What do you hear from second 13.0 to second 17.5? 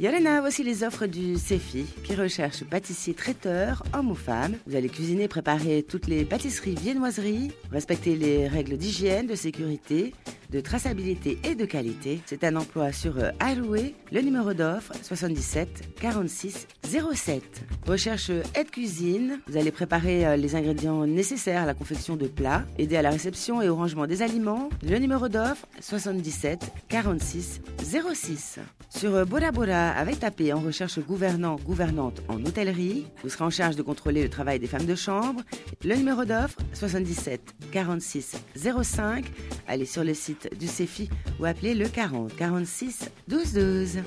euh, Alloué. Le numéro d'offre 77 46 07.